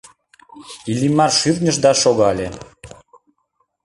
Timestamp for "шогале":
2.01-2.47